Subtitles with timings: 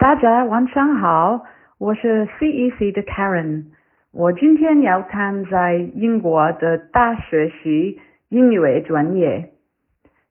[0.00, 1.42] 大家晚上好，
[1.78, 3.64] 我是 CEC 的 Karen。
[4.12, 9.52] 我今天要谈在英国的大学习英语专业。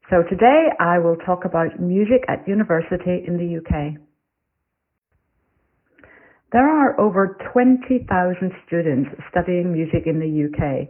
[0.10, 3.98] So today I will talk about music at university in the UK.
[6.52, 10.88] There are over 20,000 students studying music in the UK.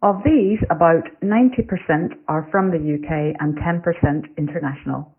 [0.00, 5.14] Of these, about 90% are from the UK and 10% international.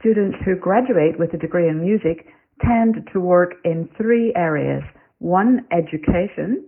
[0.00, 2.26] Students who graduate with a degree in music
[2.62, 4.82] tend to work in three areas.
[5.18, 6.64] One, education.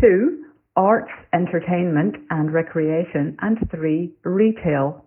[0.00, 0.44] Two,
[0.76, 3.36] arts, entertainment and recreation.
[3.40, 5.04] And three, retail.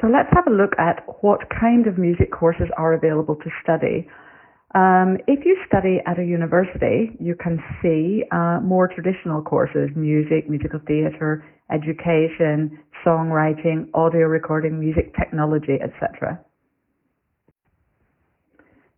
[0.00, 4.08] So let's have a look at what kind of music courses are available to study.
[4.74, 10.48] Um, if you study at a university, you can see uh, more traditional courses, music,
[10.48, 16.38] musical theatre, education, songwriting, audio recording, music technology, etc.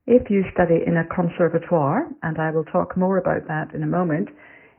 [0.08, 3.86] If you study in a conservatoire, and I will talk more about that in a
[3.86, 4.28] moment,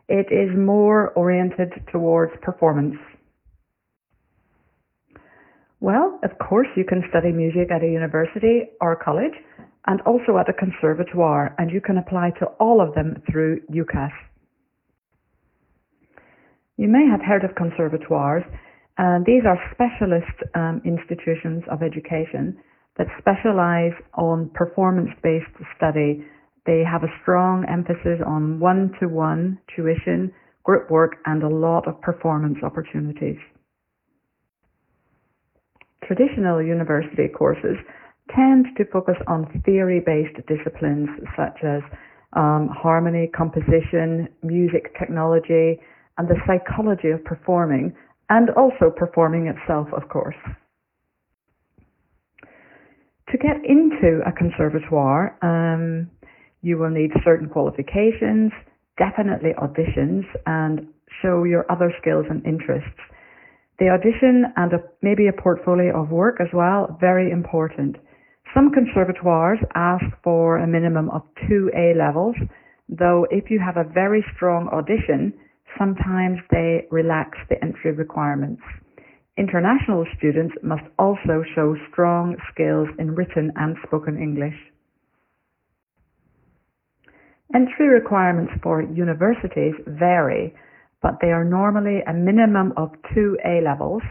[0.09, 2.98] it is more oriented towards performance.
[5.80, 9.33] Well, of course, you can study music at a university or college
[9.87, 14.11] and also at a conservatoire, and you can apply to all of them through UCAS.
[16.77, 18.43] You may have heard of conservatoires,
[18.97, 22.57] and these are specialist um, institutions of education
[22.97, 26.23] that specialize on performance based study.
[26.65, 30.31] They have a strong emphasis on one to one tuition,
[30.63, 33.37] group work, and a lot of performance opportunities.
[36.05, 37.77] Traditional university courses
[38.35, 41.81] tend to focus on theory-based disciplines such as
[42.33, 45.79] um, harmony, composition, music technology,
[46.17, 47.93] and the psychology of performing,
[48.29, 50.35] and also performing itself, of course.
[53.31, 56.09] To get into a conservatoire, um,
[56.61, 58.52] you will need certain qualifications,
[58.97, 60.87] definitely auditions, and
[61.21, 62.99] show your other skills and interests.
[63.80, 67.95] The audition and a, maybe a portfolio of work as well, very important.
[68.54, 72.36] Some conservatoires ask for a minimum of two A levels,
[72.89, 75.34] though if you have a very strong audition,
[75.80, 78.62] sometimes they relax the entry requirements.
[79.38, 84.58] International students must also show strong skills in written and spoken English.
[87.56, 90.54] Entry requirements for universities vary,
[91.02, 94.04] but they are normally a minimum of two A levels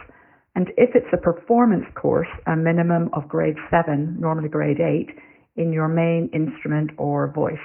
[0.55, 5.09] and if it's a performance course, a minimum of grade 7, normally grade 8,
[5.57, 7.59] in your main instrument or voice.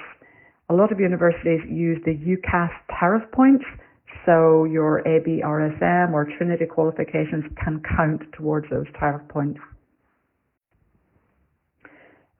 [0.68, 3.64] A lot of universities use the UCAS tariff points,
[4.24, 9.60] so your ABRSM or Trinity qualifications can count towards those tariff points.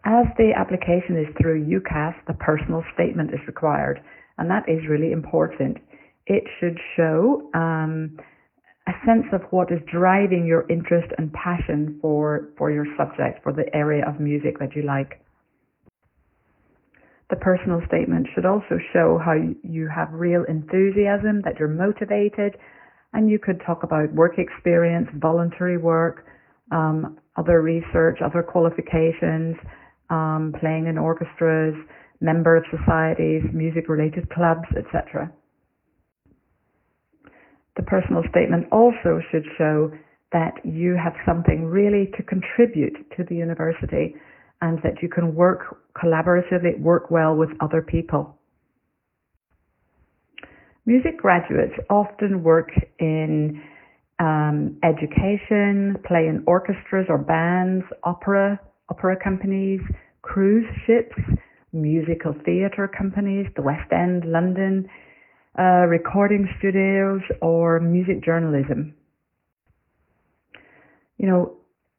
[0.05, 4.01] As the application is through UCAS, the personal statement is required,
[4.39, 5.79] and that is really important.
[6.27, 8.19] It should show um,
[8.89, 13.53] a sense of what is driving your interest and passion for, for your subject, for
[13.53, 15.21] the area of music that you like.
[17.29, 22.57] The personal statement should also show how you have real enthusiasm, that you're motivated,
[23.13, 26.27] and you could talk about work experience, voluntary work,
[26.71, 29.57] um, other research, other qualifications,
[30.11, 31.75] um, playing in orchestras,
[32.21, 35.31] member of societies, music related clubs, etc.
[37.77, 39.93] The personal statement also should show
[40.33, 44.17] that you have something really to contribute to the university
[44.61, 48.37] and that you can work collaboratively, work well with other people.
[50.87, 53.61] Music graduates often work in
[54.19, 58.59] um, education, play in orchestras or bands, opera,
[58.89, 59.81] opera companies,
[60.23, 61.17] cruise ships,
[61.73, 64.89] musical theatre companies, the West End, London,
[65.59, 68.95] uh, recording studios, or music journalism.
[71.19, 71.57] You know,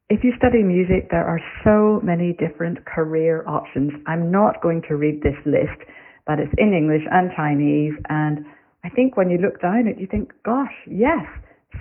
[0.08, 3.92] if you study music, there are so many different career options.
[4.06, 5.78] I'm not going to read this list,
[6.26, 7.94] but it's in English and Chinese.
[8.08, 8.46] And
[8.84, 11.26] I think when you look down it, you think, gosh, yes,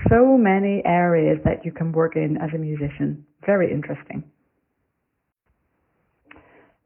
[0.09, 3.25] so many areas that you can work in as a musician.
[3.45, 4.23] Very interesting.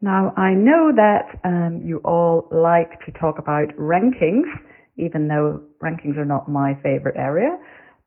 [0.01, 4.49] Now, I know that um, you all like to talk about rankings
[4.97, 7.57] even though rankings are not my favorite area.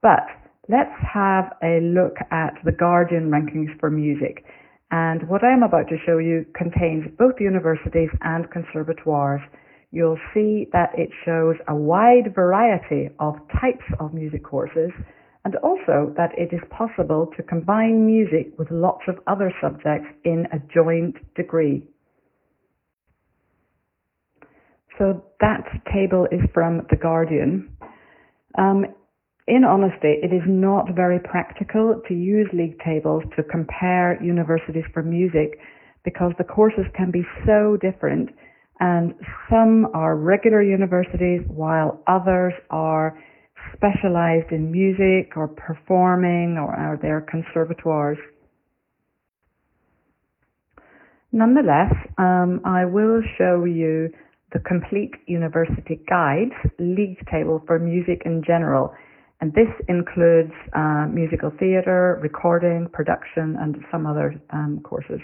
[0.03, 0.27] But
[0.69, 4.45] let's have a look at the Guardian rankings for music.
[4.91, 9.41] And what I am about to show you contains both universities and conservatoires.
[9.91, 14.91] You'll see that it shows a wide variety of types of music courses
[15.45, 20.47] and also that it is possible to combine music with lots of other subjects in
[20.53, 21.83] a joint degree.
[24.99, 27.77] So that table is from The Guardian.
[28.57, 28.87] Um,
[29.47, 35.03] in honesty, it is not very practical to use league tables to compare universities for
[35.03, 35.59] music
[36.05, 38.31] because the courses can be so different
[38.81, 39.15] and
[39.51, 43.19] some are regular universities while others are
[43.77, 48.19] specialized in music or performing or are there conservatoires.
[51.33, 54.11] Nonetheless, um, I will show you
[54.53, 58.93] the complete university guides league table for music in general.
[59.41, 65.21] And this includes uh, musical theatre, recording, production, and some other um, courses.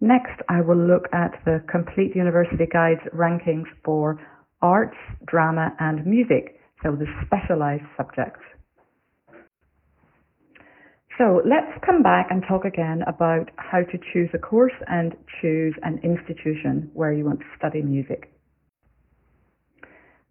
[0.00, 4.18] Next, I will look at the complete university guides rankings for
[4.60, 8.42] arts, drama, and music, so the specialized subjects.
[11.18, 15.74] So let's come back and talk again about how to choose a course and choose
[15.82, 18.32] an institution where you want to study music.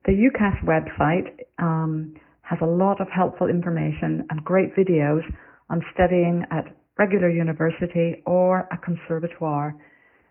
[0.06, 1.30] The UCAS website
[1.60, 5.22] um, has a lot of helpful information and great videos
[5.70, 6.66] on studying at
[6.98, 9.76] regular university or a conservatoire.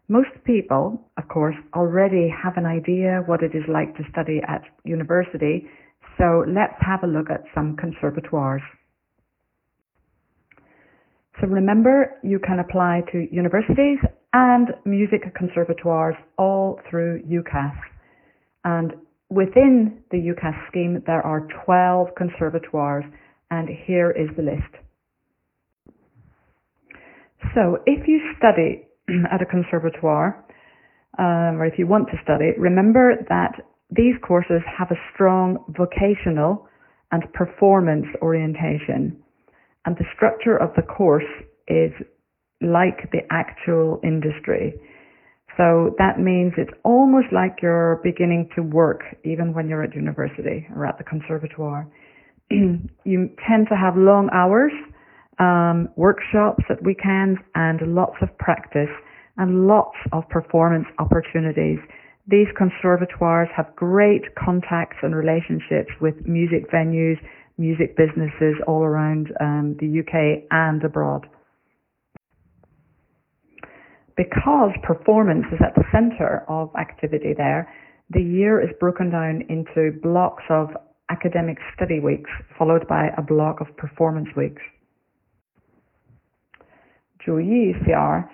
[0.08, 4.62] Most people, of course, already have an idea what it is like to study at
[4.84, 5.68] university,
[6.18, 8.62] so let's have a look at some conservatoires.
[11.40, 13.98] So remember, you can apply to universities
[14.34, 17.74] and music conservatoires all through UCAS.
[18.64, 18.92] And
[19.30, 23.04] within the UCAS scheme, there are 12 conservatoires,
[23.50, 24.74] and here is the list.
[27.54, 28.86] So if you study
[29.32, 30.44] at a conservatoire,
[31.18, 33.52] um, or if you want to study, remember that
[33.90, 36.68] these courses have a strong vocational
[37.12, 39.16] and performance orientation
[39.86, 41.28] and the structure of the course
[41.68, 41.92] is
[42.60, 44.74] like the actual industry.
[45.56, 50.66] So that means it's almost like you're beginning to work even when you're at university
[50.74, 51.86] or at the conservatoire.
[52.50, 54.72] you tend to have long hours,
[55.38, 58.90] um, workshops at weekends, and lots of practice
[59.36, 61.78] and lots of performance opportunities.
[62.26, 67.16] These conservatoires have great contacts and relationships with music venues,
[67.60, 71.26] music businesses all around um, the UK and abroad.
[74.16, 77.72] Because performance is at the center of activity there,
[78.10, 80.70] the year is broken down into blocks of
[81.10, 84.62] academic study weeks, followed by a block of performance weeks.
[87.24, 88.28] Joyi CR,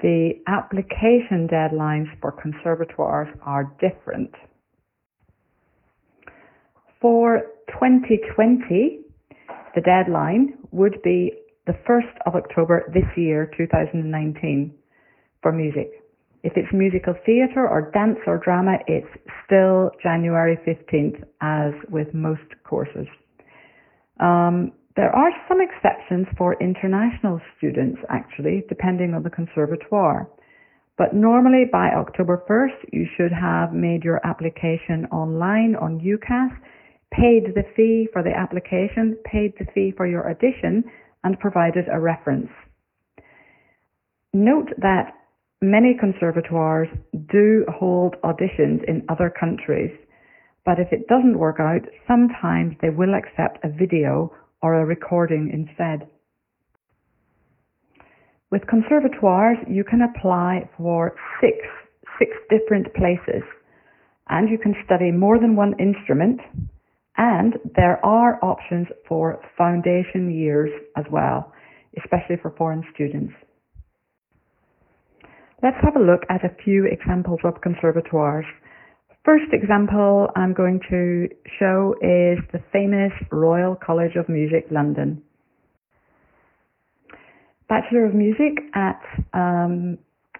[0.00, 4.34] the application deadlines for conservatoires are different
[7.02, 7.42] for
[7.80, 9.00] 2020,
[9.74, 11.32] the deadline would be
[11.66, 14.72] the 1st of October this year, 2019,
[15.42, 15.90] for music.
[16.44, 19.08] If it's musical theatre or dance or drama, it's
[19.44, 23.08] still January 15th, as with most courses.
[24.20, 30.28] Um, there are some exceptions for international students, actually, depending on the conservatoire.
[30.96, 36.52] But normally by October 1st, you should have made your application online on UCAS
[37.12, 40.84] paid the fee for the application, paid the fee for your audition,
[41.24, 42.50] and provided a reference.
[44.32, 45.14] Note that
[45.60, 46.88] many conservatoires
[47.30, 49.92] do hold auditions in other countries,
[50.64, 55.50] but if it doesn't work out, sometimes they will accept a video or a recording
[55.52, 56.08] instead.
[58.50, 61.56] With conservatoires, you can apply for six,
[62.18, 63.42] six different places,
[64.28, 66.40] and you can study more than one instrument,
[67.16, 71.52] and there are options for foundation years as well,
[72.02, 73.32] especially for foreign students.
[75.62, 78.46] Let's have a look at a few examples of conservatoires.
[79.24, 81.28] First example I'm going to
[81.60, 85.22] show is the famous Royal College of Music, London.
[87.68, 89.00] Bachelor of Music at
[89.32, 89.98] um,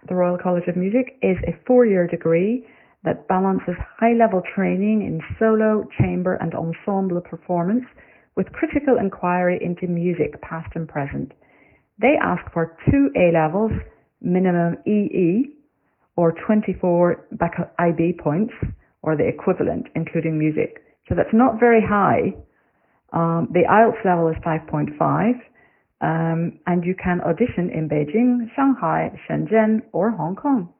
[0.08, 2.66] the Royal College of Music is a four-year degree
[3.04, 7.84] that balances high level training in solo, chamber, and ensemble performance
[8.36, 11.32] with critical inquiry into music, past and present.
[12.00, 13.72] They ask for two A levels,
[14.20, 15.52] minimum EE,
[16.16, 17.28] or 24
[17.78, 18.54] IB points,
[19.02, 20.82] or the equivalent, including music.
[21.08, 22.34] So that's not very high.
[23.12, 25.34] Um, the IELTS level is 5.5,
[26.00, 30.72] um, and you can audition in Beijing, Shanghai, Shenzhen, or Hong Kong.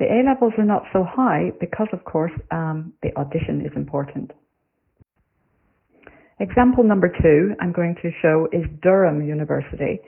[0.00, 4.32] The A levels are not so high because, of course, um, the audition is important.
[6.38, 10.00] Example number two I'm going to show is Durham University,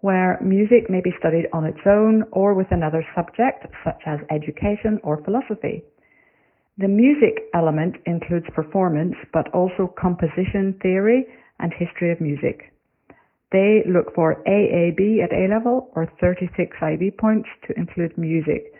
[0.00, 4.98] where music may be studied on its own or with another subject, such as education
[5.04, 5.84] or philosophy.
[6.78, 11.26] The music element includes performance, but also composition theory
[11.60, 12.72] and history of music.
[13.52, 18.74] They look for AAB at A level or 36 IB points to include music.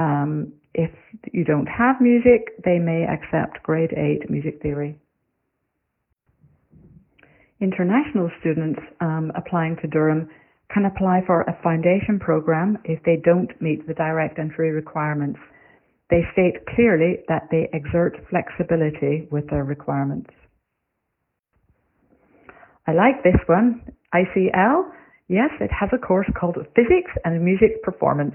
[0.00, 0.90] Um, if
[1.32, 4.96] you don't have music, they may accept grade 8 music theory.
[7.60, 10.28] International students um, applying to Durham
[10.72, 15.38] can apply for a foundation program if they don't meet the direct entry requirements.
[16.08, 20.30] They state clearly that they exert flexibility with their requirements.
[22.86, 23.82] I like this one.
[24.14, 24.90] ICL,
[25.28, 28.34] yes, it has a course called Physics and Music Performance.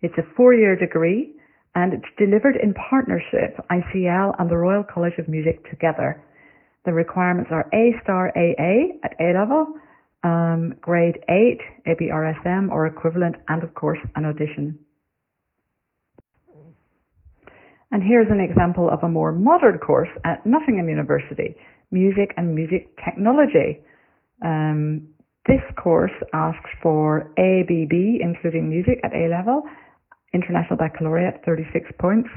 [0.00, 1.34] It's a four-year degree
[1.74, 6.22] and it's delivered in partnership, ICL and the Royal College of Music together.
[6.84, 9.74] The requirements are A star AA at A level,
[10.24, 14.78] um, grade 8, ABRSM or equivalent, and of course an audition.
[17.90, 21.56] And here's an example of a more modern course at Nottingham University,
[21.90, 23.80] Music and Music Technology.
[24.44, 25.08] Um,
[25.46, 29.62] this course asks for ABB, including music at A level,
[30.34, 32.28] International Baccalaureate 36 points,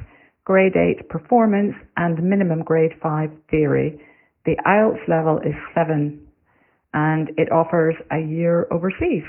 [0.46, 4.00] grade 8 performance, and minimum grade 5 theory.
[4.46, 6.28] The IELTS level is 7
[6.94, 9.24] and it offers a year overseas.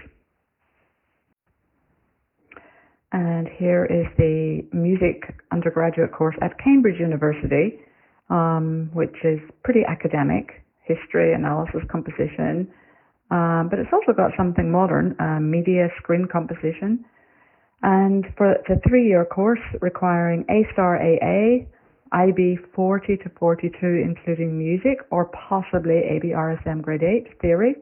[3.12, 7.78] And here is the music undergraduate course at Cambridge University,
[8.30, 12.68] um, which is pretty academic, history, analysis, composition.
[13.30, 17.04] Um, but it's also got something modern, uh, media, screen composition.
[17.82, 21.66] And for the three-year course requiring A star AA,
[22.12, 27.74] IB 40 to 42, including music, or possibly ABRSM grade 8 theory.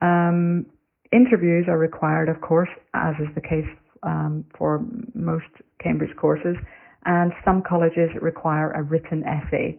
[0.00, 0.66] Um,
[1.12, 3.68] interviews are required, of course, as is the case
[4.02, 5.46] um, for most
[5.82, 6.56] Cambridge courses,
[7.04, 9.78] and some colleges require a written essay.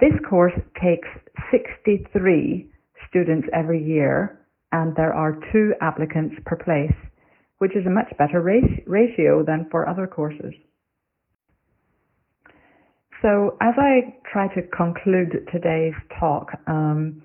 [0.00, 1.08] This course takes
[1.50, 2.68] 63
[3.08, 4.40] students every year,
[4.72, 6.94] and there are two applicants per place,
[7.62, 10.52] which is a much better ratio than for other courses.
[13.22, 17.22] So, as I try to conclude today's talk, um,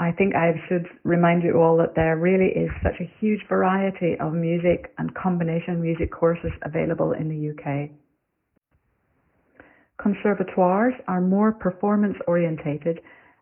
[0.00, 4.16] I think I should remind you all that there really is such a huge variety
[4.18, 7.90] of music and combination music courses available in the UK.
[10.00, 12.98] Conservatoires are more performance orientated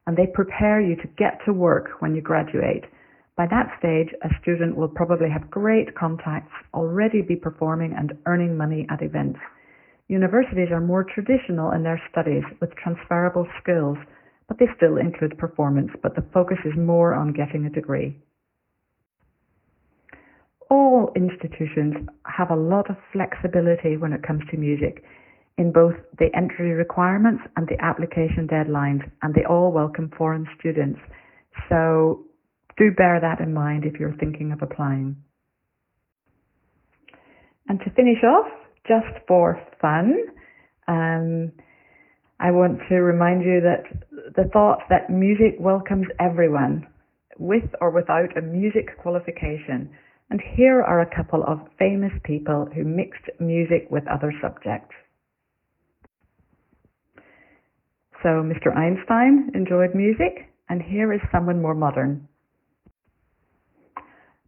[0.09, 2.87] and they prepare you to get to work when you graduate.
[3.37, 8.57] By that stage, a student will probably have great contacts, already be performing and earning
[8.57, 9.39] money at events.
[10.09, 13.97] Universities are more traditional in their studies with transferable skills
[14.53, 18.15] but they still include performance, but the focus is more on getting a degree.
[20.69, 21.95] All institutions
[22.27, 25.05] have a lot of flexibility when it comes to music
[25.57, 31.01] in both the entry requirements and the application deadlines, and they all welcome foreign students.
[31.71, 32.25] So
[32.77, 35.17] do bear that in mind if you're thinking of applying.
[37.69, 38.51] And to finish off,
[38.87, 40.15] just for fun,
[40.89, 41.53] um,
[42.41, 43.85] I want to remind you that
[44.35, 46.87] the thought that music welcomes everyone,
[47.39, 49.91] with or without a music qualification.
[50.31, 54.95] And here are a couple of famous people who mixed music with other subjects.
[58.23, 58.77] So Mr.
[58.77, 62.29] Einstein enjoyed music, and here is someone more modern.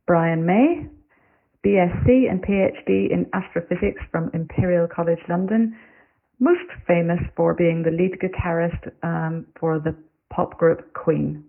[0.05, 0.88] Brian May,
[1.65, 5.75] BSc and PhD in astrophysics from Imperial College London,
[6.39, 9.93] most famous for being the lead guitarist um, for the
[10.29, 11.43] pop group Queen.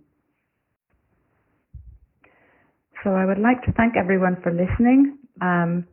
[3.05, 5.17] So I would like to thank everyone for listening.
[5.41, 5.87] Um,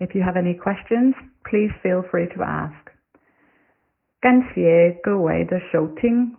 [0.00, 2.90] if you have any questions, please feel free to ask.
[4.20, 6.36] 感谢各位的收听。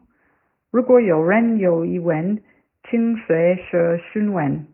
[0.72, 2.42] 如果有人有疑问，
[2.90, 4.66] 请随时询问。